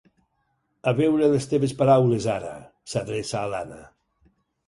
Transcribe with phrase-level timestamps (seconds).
[0.91, 2.55] A veure les teves paraules, ara
[2.93, 3.81] —s'adreça a l'Anna.